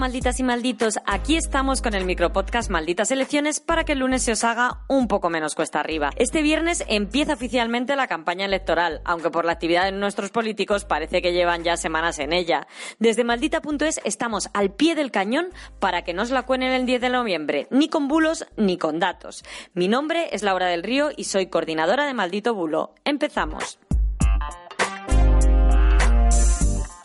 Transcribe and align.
malditas 0.00 0.40
y 0.40 0.42
malditos, 0.42 0.98
aquí 1.04 1.36
estamos 1.36 1.82
con 1.82 1.92
el 1.92 2.06
micropodcast 2.06 2.70
Malditas 2.70 3.10
Elecciones 3.10 3.60
para 3.60 3.84
que 3.84 3.92
el 3.92 3.98
lunes 3.98 4.22
se 4.22 4.32
os 4.32 4.44
haga 4.44 4.78
un 4.88 5.08
poco 5.08 5.28
menos 5.28 5.54
cuesta 5.54 5.78
arriba. 5.78 6.08
Este 6.16 6.40
viernes 6.40 6.82
empieza 6.88 7.34
oficialmente 7.34 7.94
la 7.96 8.06
campaña 8.06 8.46
electoral, 8.46 9.02
aunque 9.04 9.30
por 9.30 9.44
la 9.44 9.52
actividad 9.52 9.84
de 9.84 9.92
nuestros 9.92 10.30
políticos 10.30 10.86
parece 10.86 11.20
que 11.20 11.34
llevan 11.34 11.64
ya 11.64 11.76
semanas 11.76 12.18
en 12.18 12.32
ella. 12.32 12.66
Desde 12.98 13.24
maldita.es 13.24 14.00
estamos 14.02 14.48
al 14.54 14.72
pie 14.72 14.94
del 14.94 15.10
cañón 15.10 15.48
para 15.80 16.02
que 16.02 16.14
no 16.14 16.22
os 16.22 16.30
la 16.30 16.44
cuenen 16.44 16.72
el 16.72 16.86
10 16.86 17.02
de 17.02 17.10
noviembre, 17.10 17.66
ni 17.70 17.90
con 17.90 18.08
bulos 18.08 18.46
ni 18.56 18.78
con 18.78 19.00
datos. 19.00 19.44
Mi 19.74 19.86
nombre 19.86 20.30
es 20.32 20.42
Laura 20.42 20.66
del 20.66 20.82
Río 20.82 21.10
y 21.14 21.24
soy 21.24 21.48
coordinadora 21.48 22.06
de 22.06 22.14
Maldito 22.14 22.54
Bulo. 22.54 22.94
Empezamos. 23.04 23.78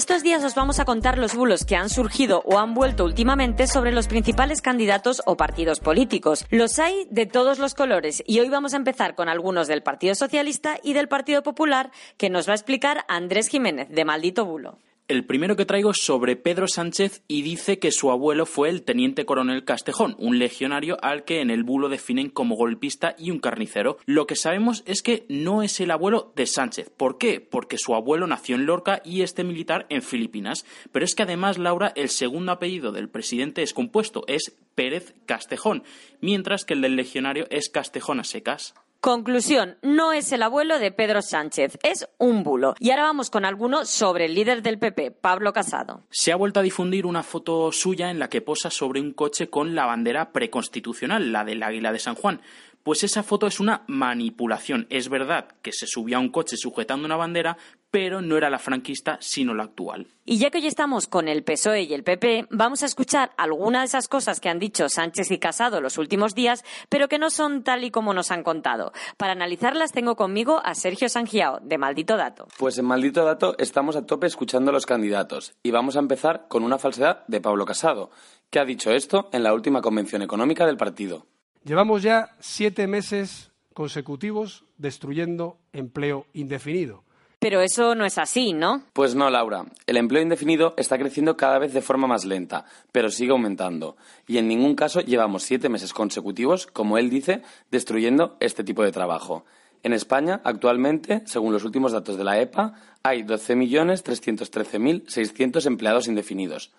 Estos 0.00 0.22
días 0.22 0.42
os 0.44 0.54
vamos 0.54 0.80
a 0.80 0.86
contar 0.86 1.18
los 1.18 1.34
bulos 1.34 1.66
que 1.66 1.76
han 1.76 1.90
surgido 1.90 2.40
o 2.46 2.58
han 2.58 2.72
vuelto 2.72 3.04
últimamente 3.04 3.66
sobre 3.66 3.92
los 3.92 4.08
principales 4.08 4.62
candidatos 4.62 5.20
o 5.26 5.36
partidos 5.36 5.78
políticos. 5.78 6.46
Los 6.48 6.78
hay 6.78 7.06
de 7.10 7.26
todos 7.26 7.58
los 7.58 7.74
colores 7.74 8.22
y 8.26 8.40
hoy 8.40 8.48
vamos 8.48 8.72
a 8.72 8.78
empezar 8.78 9.14
con 9.14 9.28
algunos 9.28 9.68
del 9.68 9.82
Partido 9.82 10.14
Socialista 10.14 10.78
y 10.82 10.94
del 10.94 11.08
Partido 11.08 11.42
Popular 11.42 11.90
que 12.16 12.30
nos 12.30 12.48
va 12.48 12.52
a 12.52 12.56
explicar 12.56 13.04
Andrés 13.08 13.48
Jiménez 13.48 13.90
de 13.90 14.06
Maldito 14.06 14.46
Bulo. 14.46 14.78
El 15.10 15.24
primero 15.24 15.56
que 15.56 15.66
traigo 15.66 15.90
es 15.90 16.04
sobre 16.04 16.36
Pedro 16.36 16.68
Sánchez 16.68 17.24
y 17.26 17.42
dice 17.42 17.80
que 17.80 17.90
su 17.90 18.12
abuelo 18.12 18.46
fue 18.46 18.68
el 18.68 18.84
teniente 18.84 19.26
coronel 19.26 19.64
Castejón, 19.64 20.14
un 20.20 20.38
legionario 20.38 20.98
al 21.02 21.24
que 21.24 21.40
en 21.40 21.50
el 21.50 21.64
bulo 21.64 21.88
definen 21.88 22.30
como 22.30 22.54
golpista 22.54 23.16
y 23.18 23.32
un 23.32 23.40
carnicero. 23.40 23.98
Lo 24.06 24.28
que 24.28 24.36
sabemos 24.36 24.84
es 24.86 25.02
que 25.02 25.26
no 25.28 25.64
es 25.64 25.80
el 25.80 25.90
abuelo 25.90 26.32
de 26.36 26.46
Sánchez. 26.46 26.92
¿Por 26.96 27.18
qué? 27.18 27.40
Porque 27.40 27.76
su 27.76 27.96
abuelo 27.96 28.28
nació 28.28 28.54
en 28.54 28.66
Lorca 28.66 29.02
y 29.04 29.22
este 29.22 29.42
militar 29.42 29.84
en 29.88 30.02
Filipinas. 30.02 30.64
Pero 30.92 31.04
es 31.04 31.16
que 31.16 31.24
además, 31.24 31.58
Laura, 31.58 31.92
el 31.96 32.08
segundo 32.08 32.52
apellido 32.52 32.92
del 32.92 33.08
presidente 33.08 33.64
es 33.64 33.74
compuesto, 33.74 34.22
es 34.28 34.56
Pérez 34.76 35.16
Castejón, 35.26 35.82
mientras 36.20 36.64
que 36.64 36.74
el 36.74 36.82
del 36.82 36.94
legionario 36.94 37.48
es 37.50 37.68
Castejón 37.68 38.20
a 38.20 38.22
secas. 38.22 38.74
Conclusión, 39.00 39.78
no 39.80 40.12
es 40.12 40.30
el 40.30 40.42
abuelo 40.42 40.78
de 40.78 40.92
Pedro 40.92 41.22
Sánchez, 41.22 41.78
es 41.82 42.06
un 42.18 42.42
bulo. 42.42 42.74
Y 42.78 42.90
ahora 42.90 43.04
vamos 43.04 43.30
con 43.30 43.46
alguno 43.46 43.86
sobre 43.86 44.26
el 44.26 44.34
líder 44.34 44.60
del 44.60 44.78
PP, 44.78 45.12
Pablo 45.12 45.54
Casado. 45.54 46.02
Se 46.10 46.32
ha 46.32 46.36
vuelto 46.36 46.60
a 46.60 46.62
difundir 46.62 47.06
una 47.06 47.22
foto 47.22 47.72
suya 47.72 48.10
en 48.10 48.18
la 48.18 48.28
que 48.28 48.42
posa 48.42 48.68
sobre 48.68 49.00
un 49.00 49.14
coche 49.14 49.48
con 49.48 49.74
la 49.74 49.86
bandera 49.86 50.32
preconstitucional, 50.32 51.32
la 51.32 51.44
del 51.44 51.62
Águila 51.62 51.92
de 51.92 51.98
San 51.98 52.14
Juan. 52.14 52.42
Pues 52.82 53.02
esa 53.02 53.22
foto 53.22 53.46
es 53.46 53.58
una 53.58 53.84
manipulación. 53.86 54.86
Es 54.90 55.08
verdad 55.08 55.48
que 55.62 55.72
se 55.72 55.86
subió 55.86 56.18
a 56.18 56.20
un 56.20 56.28
coche 56.28 56.58
sujetando 56.58 57.06
una 57.06 57.16
bandera, 57.16 57.56
pero 57.90 58.22
no 58.22 58.36
era 58.36 58.50
la 58.50 58.58
franquista, 58.58 59.18
sino 59.20 59.54
la 59.54 59.64
actual. 59.64 60.06
Y 60.24 60.38
ya 60.38 60.50
que 60.50 60.58
hoy 60.58 60.66
estamos 60.66 61.06
con 61.06 61.26
el 61.26 61.42
PSOE 61.42 61.82
y 61.82 61.94
el 61.94 62.04
PP, 62.04 62.46
vamos 62.50 62.82
a 62.82 62.86
escuchar 62.86 63.32
algunas 63.36 63.82
de 63.82 63.86
esas 63.86 64.08
cosas 64.08 64.40
que 64.40 64.48
han 64.48 64.58
dicho 64.58 64.88
Sánchez 64.88 65.30
y 65.30 65.38
Casado 65.38 65.80
los 65.80 65.98
últimos 65.98 66.34
días, 66.34 66.64
pero 66.88 67.08
que 67.08 67.18
no 67.18 67.30
son 67.30 67.64
tal 67.64 67.82
y 67.84 67.90
como 67.90 68.14
nos 68.14 68.30
han 68.30 68.44
contado. 68.44 68.92
Para 69.16 69.32
analizarlas 69.32 69.92
tengo 69.92 70.14
conmigo 70.14 70.60
a 70.64 70.74
Sergio 70.74 71.08
Sangiao, 71.08 71.58
de 71.60 71.78
Maldito 71.78 72.16
Dato. 72.16 72.46
Pues 72.58 72.78
en 72.78 72.84
Maldito 72.84 73.24
Dato 73.24 73.56
estamos 73.58 73.96
a 73.96 74.06
tope 74.06 74.26
escuchando 74.26 74.70
a 74.70 74.74
los 74.74 74.86
candidatos 74.86 75.54
y 75.62 75.70
vamos 75.70 75.96
a 75.96 76.00
empezar 76.00 76.46
con 76.48 76.62
una 76.62 76.78
falsedad 76.78 77.26
de 77.26 77.40
Pablo 77.40 77.66
Casado, 77.66 78.10
que 78.50 78.60
ha 78.60 78.64
dicho 78.64 78.92
esto 78.92 79.28
en 79.32 79.42
la 79.42 79.52
última 79.52 79.80
convención 79.80 80.22
económica 80.22 80.66
del 80.66 80.76
partido. 80.76 81.26
Llevamos 81.64 82.02
ya 82.02 82.36
siete 82.38 82.86
meses 82.86 83.50
consecutivos 83.74 84.64
destruyendo 84.78 85.58
empleo 85.72 86.26
indefinido. 86.32 87.04
Pero 87.40 87.60
eso 87.62 87.94
no 87.94 88.04
es 88.04 88.18
así, 88.18 88.52
¿no? 88.52 88.82
Pues 88.92 89.14
no, 89.14 89.30
Laura. 89.30 89.64
El 89.86 89.96
empleo 89.96 90.22
indefinido 90.22 90.74
está 90.76 90.98
creciendo 90.98 91.38
cada 91.38 91.58
vez 91.58 91.72
de 91.72 91.80
forma 91.80 92.06
más 92.06 92.26
lenta, 92.26 92.66
pero 92.92 93.10
sigue 93.10 93.32
aumentando. 93.32 93.96
Y 94.26 94.36
en 94.36 94.46
ningún 94.46 94.74
caso 94.74 95.00
llevamos 95.00 95.42
siete 95.42 95.70
meses 95.70 95.94
consecutivos, 95.94 96.66
como 96.66 96.98
él 96.98 97.08
dice, 97.08 97.40
destruyendo 97.70 98.36
este 98.40 98.62
tipo 98.62 98.82
de 98.82 98.92
trabajo. 98.92 99.46
En 99.82 99.94
España, 99.94 100.42
actualmente, 100.44 101.22
según 101.24 101.54
los 101.54 101.64
últimos 101.64 101.92
datos 101.92 102.18
de 102.18 102.24
la 102.24 102.38
EPA, 102.38 102.74
hay 103.02 103.22
12.313.600 103.22 105.64
empleados 105.64 106.08
indefinidos. 106.08 106.72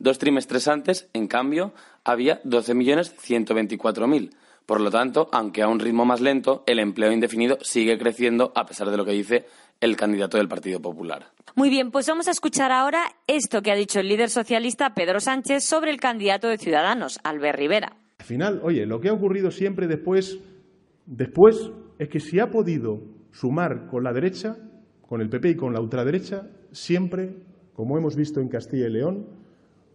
Dos 0.00 0.18
trimestres 0.18 0.66
antes, 0.66 1.08
en 1.12 1.28
cambio, 1.28 1.74
había 2.02 2.42
12.124.000. 2.42 4.32
Por 4.66 4.80
lo 4.80 4.90
tanto, 4.90 5.28
aunque 5.32 5.62
a 5.62 5.68
un 5.68 5.78
ritmo 5.78 6.04
más 6.04 6.20
lento, 6.20 6.64
el 6.66 6.80
empleo 6.80 7.12
indefinido 7.12 7.58
sigue 7.62 7.96
creciendo 7.98 8.50
a 8.56 8.66
pesar 8.66 8.90
de 8.90 8.96
lo 8.96 9.04
que 9.04 9.12
dice 9.12 9.46
el 9.82 9.96
candidato 9.96 10.38
del 10.38 10.48
Partido 10.48 10.80
Popular. 10.80 11.26
Muy 11.56 11.68
bien, 11.68 11.90
pues 11.90 12.06
vamos 12.06 12.28
a 12.28 12.30
escuchar 12.30 12.70
ahora 12.70 13.02
esto 13.26 13.62
que 13.62 13.72
ha 13.72 13.74
dicho 13.74 13.98
el 13.98 14.06
líder 14.06 14.30
socialista 14.30 14.94
Pedro 14.94 15.18
Sánchez 15.18 15.64
sobre 15.64 15.90
el 15.90 15.98
candidato 15.98 16.46
de 16.46 16.56
Ciudadanos, 16.56 17.18
Albert 17.24 17.58
Rivera. 17.58 17.96
Al 18.20 18.24
final, 18.24 18.60
oye, 18.62 18.86
lo 18.86 19.00
que 19.00 19.08
ha 19.08 19.12
ocurrido 19.12 19.50
siempre 19.50 19.88
después, 19.88 20.38
después 21.04 21.72
es 21.98 22.08
que 22.08 22.20
si 22.20 22.38
ha 22.38 22.48
podido 22.48 23.00
sumar 23.32 23.88
con 23.88 24.04
la 24.04 24.12
derecha, 24.12 24.56
con 25.00 25.20
el 25.20 25.28
PP 25.28 25.50
y 25.50 25.56
con 25.56 25.72
la 25.72 25.80
ultraderecha, 25.80 26.48
siempre, 26.70 27.34
como 27.72 27.98
hemos 27.98 28.14
visto 28.14 28.40
en 28.40 28.48
Castilla 28.48 28.86
y 28.86 28.92
León, 28.92 29.26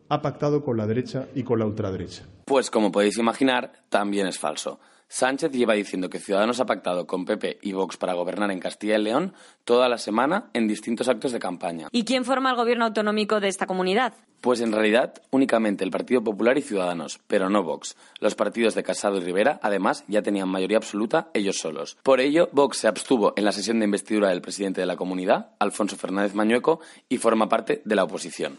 ha 0.09 0.21
pactado 0.21 0.63
con 0.63 0.77
la 0.77 0.87
derecha 0.87 1.27
y 1.35 1.43
con 1.43 1.59
la 1.59 1.65
ultraderecha. 1.65 2.25
Pues 2.45 2.69
como 2.69 2.91
podéis 2.91 3.17
imaginar, 3.17 3.71
también 3.89 4.27
es 4.27 4.39
falso. 4.39 4.79
Sánchez 5.09 5.51
lleva 5.51 5.73
diciendo 5.73 6.09
que 6.09 6.19
Ciudadanos 6.19 6.59
ha 6.59 6.65
pactado 6.65 7.07
con 7.07 7.23
PP 7.23 7.59
y 7.61 7.71
Vox 7.71 7.95
para 7.95 8.13
gobernar 8.13 8.51
en 8.51 8.59
Castilla 8.59 8.97
y 8.97 9.03
León 9.03 9.33
toda 9.63 9.87
la 9.87 9.97
semana 9.97 10.49
en 10.53 10.67
distintos 10.67 11.07
actos 11.07 11.31
de 11.31 11.39
campaña. 11.39 11.87
¿Y 11.91 12.03
quién 12.03 12.25
forma 12.25 12.49
el 12.49 12.57
gobierno 12.57 12.85
autonómico 12.85 13.39
de 13.39 13.47
esta 13.47 13.67
comunidad? 13.67 14.13
Pues 14.41 14.59
en 14.59 14.73
realidad 14.73 15.13
únicamente 15.31 15.85
el 15.85 15.91
Partido 15.91 16.23
Popular 16.23 16.57
y 16.57 16.61
Ciudadanos, 16.61 17.19
pero 17.27 17.49
no 17.49 17.63
Vox. 17.63 17.95
Los 18.19 18.35
partidos 18.35 18.75
de 18.75 18.83
Casado 18.83 19.17
y 19.17 19.21
Rivera, 19.21 19.59
además, 19.63 20.03
ya 20.07 20.21
tenían 20.21 20.49
mayoría 20.49 20.77
absoluta 20.77 21.29
ellos 21.33 21.57
solos. 21.57 21.97
Por 22.03 22.19
ello, 22.19 22.49
Vox 22.51 22.77
se 22.77 22.87
abstuvo 22.87 23.33
en 23.37 23.45
la 23.45 23.53
sesión 23.53 23.79
de 23.79 23.85
investidura 23.85 24.29
del 24.29 24.41
presidente 24.41 24.81
de 24.81 24.87
la 24.87 24.97
comunidad, 24.97 25.51
Alfonso 25.59 25.95
Fernández 25.95 26.35
Mañueco, 26.35 26.81
y 27.07 27.17
forma 27.17 27.47
parte 27.47 27.81
de 27.85 27.95
la 27.95 28.03
oposición. 28.03 28.57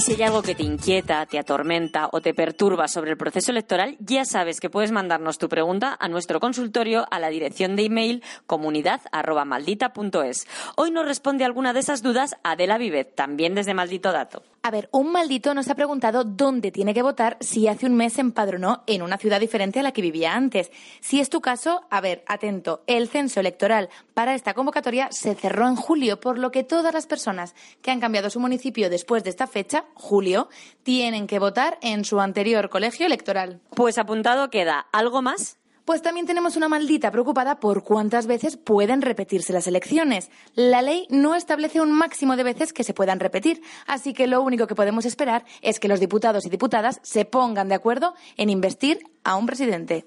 Si 0.00 0.14
hay 0.14 0.22
algo 0.22 0.40
que 0.40 0.54
te 0.54 0.62
inquieta, 0.62 1.26
te 1.26 1.38
atormenta 1.38 2.08
o 2.10 2.22
te 2.22 2.32
perturba 2.32 2.88
sobre 2.88 3.10
el 3.10 3.18
proceso 3.18 3.50
electoral, 3.50 3.98
ya 4.00 4.24
sabes 4.24 4.58
que 4.58 4.70
puedes 4.70 4.92
mandarnos 4.92 5.36
tu 5.36 5.50
pregunta 5.50 5.94
a 6.00 6.08
nuestro 6.08 6.40
consultorio 6.40 7.06
a 7.10 7.18
la 7.18 7.28
dirección 7.28 7.76
de 7.76 7.84
email 7.84 8.22
comunidad@maldita.es. 8.46 10.46
Hoy 10.76 10.90
nos 10.90 11.04
responde 11.04 11.44
alguna 11.44 11.74
de 11.74 11.80
esas 11.80 12.02
dudas 12.02 12.34
Adela 12.42 12.78
Vivet, 12.78 13.14
también 13.14 13.54
desde 13.54 13.74
Maldito 13.74 14.10
Dato. 14.10 14.42
A 14.62 14.70
ver, 14.70 14.90
un 14.92 15.10
maldito 15.10 15.54
nos 15.54 15.70
ha 15.70 15.74
preguntado 15.74 16.22
dónde 16.22 16.70
tiene 16.70 16.92
que 16.92 17.00
votar 17.00 17.38
si 17.40 17.66
hace 17.66 17.86
un 17.86 17.94
mes 17.94 18.12
se 18.12 18.20
empadronó 18.20 18.82
en 18.86 19.00
una 19.00 19.16
ciudad 19.16 19.40
diferente 19.40 19.80
a 19.80 19.82
la 19.82 19.92
que 19.92 20.02
vivía 20.02 20.34
antes. 20.34 20.70
Si 21.00 21.18
es 21.18 21.30
tu 21.30 21.40
caso, 21.40 21.86
a 21.88 22.02
ver, 22.02 22.22
atento, 22.26 22.82
el 22.86 23.08
censo 23.08 23.40
electoral 23.40 23.88
para 24.12 24.34
esta 24.34 24.52
convocatoria 24.52 25.08
se 25.12 25.34
cerró 25.34 25.66
en 25.66 25.76
julio, 25.76 26.20
por 26.20 26.38
lo 26.38 26.50
que 26.50 26.62
todas 26.62 26.92
las 26.92 27.06
personas 27.06 27.54
que 27.80 27.90
han 27.90 28.00
cambiado 28.00 28.28
su 28.28 28.38
municipio 28.38 28.90
después 28.90 29.24
de 29.24 29.30
esta 29.30 29.46
fecha, 29.46 29.86
julio, 29.94 30.50
tienen 30.82 31.26
que 31.26 31.38
votar 31.38 31.78
en 31.80 32.04
su 32.04 32.20
anterior 32.20 32.68
colegio 32.68 33.06
electoral. 33.06 33.60
Pues 33.74 33.96
apuntado 33.96 34.50
queda. 34.50 34.88
¿Algo 34.92 35.22
más? 35.22 35.59
Pues 35.90 36.02
también 36.02 36.24
tenemos 36.24 36.54
una 36.54 36.68
maldita 36.68 37.10
preocupada 37.10 37.58
por 37.58 37.82
cuántas 37.82 38.28
veces 38.28 38.56
pueden 38.56 39.02
repetirse 39.02 39.52
las 39.52 39.66
elecciones. 39.66 40.30
La 40.54 40.82
ley 40.82 41.08
no 41.10 41.34
establece 41.34 41.80
un 41.80 41.90
máximo 41.90 42.36
de 42.36 42.44
veces 42.44 42.72
que 42.72 42.84
se 42.84 42.94
puedan 42.94 43.18
repetir, 43.18 43.60
así 43.88 44.14
que 44.14 44.28
lo 44.28 44.40
único 44.40 44.68
que 44.68 44.76
podemos 44.76 45.04
esperar 45.04 45.44
es 45.62 45.80
que 45.80 45.88
los 45.88 45.98
diputados 45.98 46.46
y 46.46 46.48
diputadas 46.48 47.00
se 47.02 47.24
pongan 47.24 47.68
de 47.68 47.74
acuerdo 47.74 48.14
en 48.36 48.50
investir 48.50 49.00
a 49.24 49.34
un 49.34 49.46
presidente. 49.46 50.06